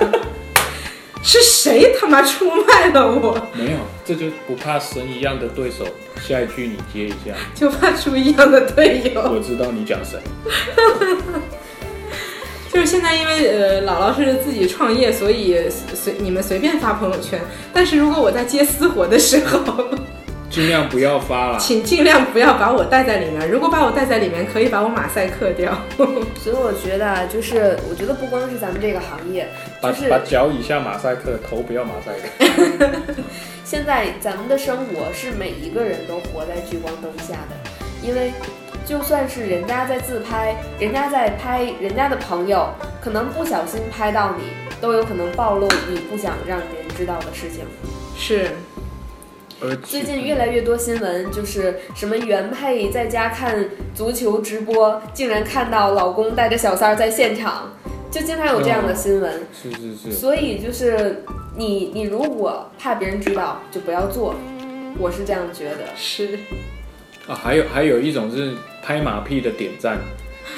[1.23, 3.35] 是谁他妈出卖了我？
[3.53, 5.83] 没有，这就不怕神一样的对手。
[6.21, 9.21] 下一句你接一下， 就怕出一样的队友。
[9.21, 10.19] 我知道你讲谁。
[12.75, 15.57] 就是现在，因为呃姥姥是自己创业，所以
[15.93, 17.39] 随你们随便发朋友圈。
[17.71, 19.85] 但是如果我在接私活的时候，
[20.51, 21.57] 尽量不要发了。
[21.57, 23.49] 请尽量不要把我带在里面。
[23.49, 25.73] 如果把我带在里面，可以把我马赛克掉。
[25.97, 29.47] 所以我觉得啊就是，我觉得不光是咱们这个行业，
[29.79, 32.89] 把就是把脚以下马赛克，头不要马赛克。
[33.63, 37.55] 现在咱们的生活是每一个人都活在聚光灯下的，
[38.03, 38.33] 因为
[38.85, 42.69] 就算是人家在自拍，人家在拍人家的朋友，
[43.01, 44.43] 可能不小心拍到你，
[44.79, 47.65] 都有可能暴露你不想让别人知道的事情。
[48.15, 48.51] 是，
[49.59, 57.73] 而最近越来越多新闻，就是什么原配在家看足球直播，竟然看到老公带着小三儿在现场，
[58.11, 59.41] 就经常有这样的新闻。
[59.51, 61.23] 是是是，所以就是
[61.57, 64.35] 你，你如果怕别人知道，就不要做。
[64.99, 65.79] 我是这样觉得。
[65.95, 66.39] 是，
[67.27, 68.53] 啊，还有还有一种是
[68.85, 69.97] 拍马屁的点赞，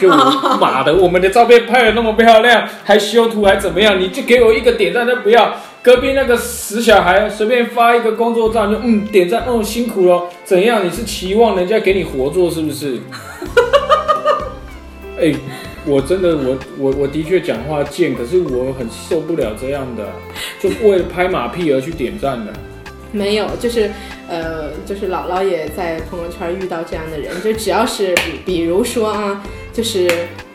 [0.02, 5.56] 就我妈的，我们的照片拍的那么漂亮，还修图还怎么样，你就给我一个点赞都不要。
[5.82, 10.26] 隔壁那个死小孩随便发一个工作照，就嗯点赞，哦辛苦了。
[10.44, 10.86] 怎样？
[10.86, 13.00] 你是期望人家给你活做是不是？
[15.18, 15.34] 哎、
[15.86, 20.06] 我真的我我我的确讲话贱，可是我很受不了这样的，
[20.60, 22.52] 就为了拍马屁而去点赞的。
[23.12, 23.90] 没有，就是
[24.30, 29.44] 呃，就是姥姥也在朋友圈遇到这样的人，就只要是比比如说啊，
[29.74, 30.10] 就是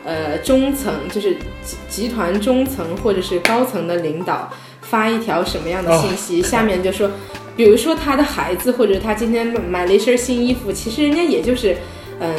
[0.05, 7.09] 呃中层，就是集集团中层或者是高层的领导发一条什么样的信息，下面就说，
[7.55, 11.75] 比如说他的孩子或者他今天买了一身新衣服，其实人家也就是
[12.19, 12.29] 嗯。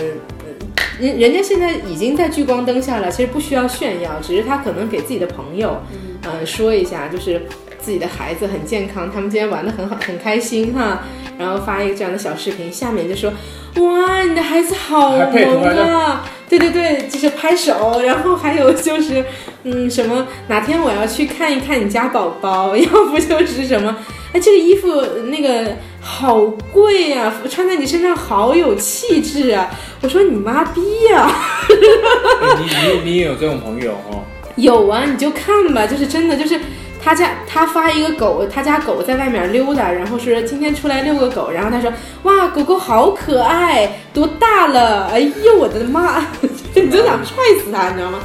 [1.00, 5.76] 人人家现在已经在聚光灯下了，其实不需要炫耀，只是他可能给自己的朋友，
[6.22, 7.46] 嗯、说一下，就是
[7.80, 11.02] 自己的孩子很健康，他们今天玩的很好，很开心哈，
[11.38, 13.32] 然后发一个这样的小视频，下面就说
[13.76, 16.24] 哇，你的孩子好萌啊！
[16.48, 19.24] 对对对，就是拍手，然后还有就是，
[19.64, 23.96] 嗯，什么哪天我要去看一看你家宝宝， 要不就是什么，
[24.32, 24.88] 哎，这个衣服
[25.30, 26.38] 那个好
[26.70, 29.70] 贵呀、穿在你身上好有气质啊！
[30.02, 31.26] 我说你妈逼呀、
[31.70, 34.22] 哎你你你也有这种朋友哦？
[34.56, 36.60] 有啊，你就看吧，就是真的，就是
[37.02, 41.90] 他家他发一个狗，他家狗在外面溜达，然后说今天出来遛个狗，然后他说
[42.24, 45.06] 哇，狗狗好可爱，多大了？
[45.10, 46.22] 哎呦我的妈，
[46.76, 48.18] 你就想踹死他，你知道吗？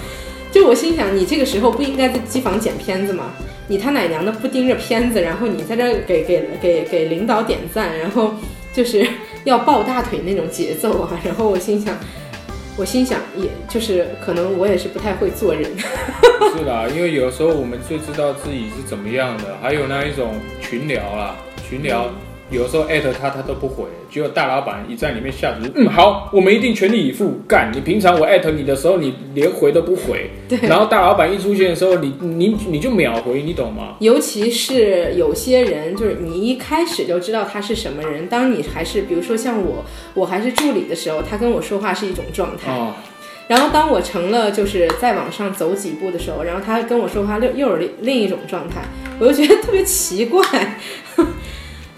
[0.52, 3.32] 就我心想，你这个时候不应该在机房剪片子吗？
[3.70, 8.34] 你他奶娘的不盯着片子，然后你在这给给给给领导点赞，然后
[8.74, 9.08] 就是
[9.44, 11.22] 要抱大腿那种节奏啊。
[11.24, 11.96] 然后我心想，
[12.76, 15.70] 我心想，也就是可能我也是不太会做人。
[16.58, 22.10] 是的，因为有时候我们就知道自己是怎么样的，还有那一种群聊啊，群聊
[22.50, 27.71] 有的时候艾特他他都不回，只有大老板一在里面下毒，嗯好，我们一定全力以赴干。
[27.73, 33.95] 你平常我艾特你的时候，你连回都不回，对然后大老板一出现的时候，你你你就秒回，你懂吗？
[34.00, 38.27] 尤其是有些人，就是你一开始就知道他是什么人。
[38.27, 42.71] 当你还是比如说像我，我还是助理的时候，他跟我说话是一种状态。
[42.71, 42.93] 哦，
[43.47, 48.81] 然后当我成了就是再往上走几步的时候，然后他跟我说话又又有另另一种状态，
[49.19, 50.43] 我就觉得特别奇怪。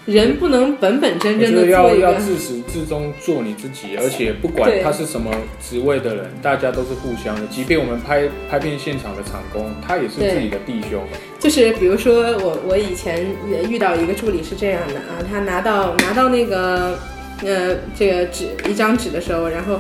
[0.06, 5.32] 人不能本本真真的做一个，要要自始至终做你自己，而且不管他是什么
[5.62, 7.42] 职位的人，大家都是互相的。
[7.48, 11.04] 即便我们拍拍片现场的场工，他也是自己的弟兄。
[11.40, 16.98] 就是比如说我我以前也遇到一个助理是这样的啊，他拿到拿到那个
[17.44, 19.80] 呃这个纸一张纸的时候，然后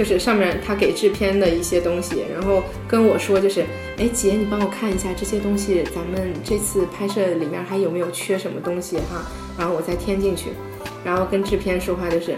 [0.00, 3.60] 就是上面他给制片的一些东西，然后跟我说就是，
[3.98, 9.26] 哎姐你帮我看一下这些东西，咱们这次拍摄里面还有没有缺什么东西哈，
[9.58, 10.52] 然后我再添进去，
[11.04, 12.34] 然后跟制片说话就是。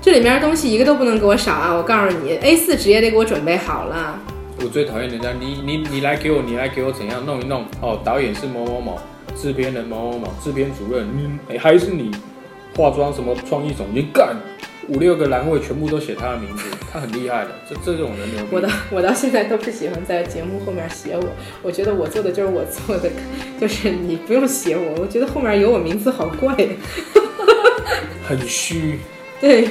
[0.00, 1.74] 这里面东西一个都不能给我少啊！
[1.74, 4.16] 我告诉你，A 4纸也得给我准备好了。
[4.60, 8.00] 我最讨厌人家你你你来给我，你来给我怎样弄一弄哦？
[8.04, 9.00] 导演是某某某，
[9.34, 12.12] 制片人某某某，制片主任，你，哎还是你，
[12.76, 14.36] 化妆什么创意总监干，
[14.92, 18.48] 五六个栏位全部都写他的名字， 他很厉害的，这这种人牛逼。
[18.52, 21.24] 我到我到现在都不喜欢在节目后面写我，
[21.62, 23.10] 我觉得我做的就是我做的，
[23.60, 26.54] 就是你不用写我，我觉得后面有我名字好怪。
[28.28, 29.00] 很虚，
[29.40, 29.64] 对，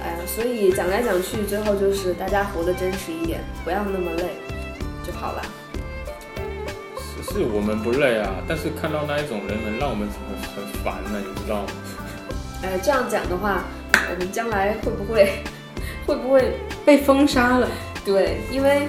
[0.00, 4.24] 哎呀，所以讲来讲去，最后就是大家活得真实一点，不要那么累
[5.04, 5.42] 就好了。
[6.96, 11.68] 是是我们不累啊，但是看到那一种人能让我们很很烦呢、你知道吗？
[12.62, 13.64] 哎，这样讲的话，
[14.12, 15.32] 我们将来会不会
[16.06, 16.52] 会不会
[16.84, 17.68] 被封杀了。
[18.04, 18.38] 对？
[18.50, 18.82] 因为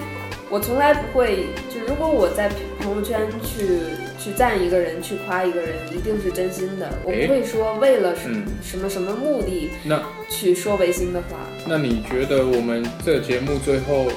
[0.49, 2.49] 我从来不会，就如果我在
[2.79, 3.79] 朋友圈去
[4.19, 11.37] 去赞一个人，去夸一个人，一定是真心的，我哎不会说为了什嗯什么什么目的那去说违心的话。
[11.67, 14.07] 那你觉得我们这个节目最后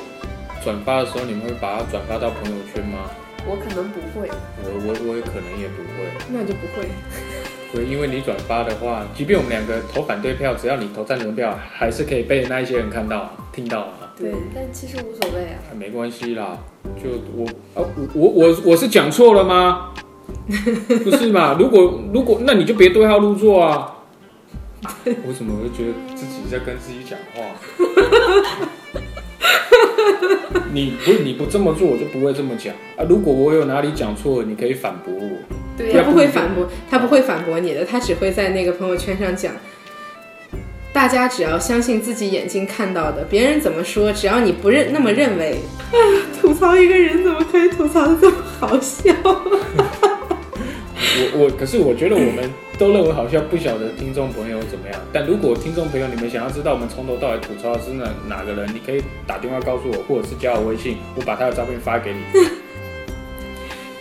[0.64, 3.10] 转发的时候，你们会把它转发到朋友圈吗？
[3.46, 4.28] 我可能不会，
[4.64, 6.08] 我我我也可能也不会。
[6.32, 6.88] 那就不会。
[7.72, 14.12] 对，因为你转发的话，即便我们两个投反对票，只要你投赞成票，还是可以被那一些人看到、听到啊。
[14.16, 15.58] 对，但其实无所谓啊。
[15.70, 16.56] 啊没关系啦，
[17.02, 17.44] 就我
[17.74, 19.92] 啊，我我我我是讲错了吗？
[21.04, 21.56] 不是嘛？
[21.58, 23.92] 如果如果那你就别对号入座啊。
[25.26, 27.42] 我怎么会觉得自己在跟自己讲话？
[30.72, 33.04] 你不你不这么做，我就不会这么讲啊。
[33.08, 35.28] 如果我有哪里讲错了，你可以反驳我。
[35.78, 39.52] 他对他、不会反驳，他不会反驳你的，他只会在那个朋友圈上讲。
[40.92, 45.58] 大家只要相信自己眼睛看到的，别人怎么说，只要你不认那么认为。
[45.92, 45.98] 哎，
[46.40, 49.12] 吐槽一个人怎么可以吐槽的这么好笑？
[50.98, 62.20] 我我可是我觉得我们都认为好像不晓得听众朋友怎么样，但如果听众朋友你们想要知道我们从头到尾吐槽的是哪哪个人，你可以打电话告诉我，或者是加我微信，我把他的照片发给你。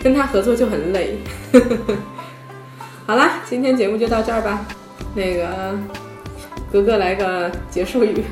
[0.01, 1.17] 跟他合作就很累。
[3.05, 4.65] 好啦，今天节目就到这儿吧。
[5.15, 5.77] 那个
[6.71, 8.23] 格格来个结束语。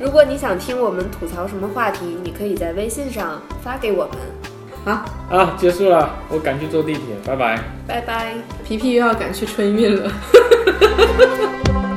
[0.00, 4.51] 如果你想听我们吐槽什么话题，你可以在微信上发给我们。
[4.84, 7.58] 好，啊，结束了，我赶去坐地铁，拜拜。
[7.86, 8.34] 拜拜。
[8.66, 10.10] 皮皮又要赶去春运了。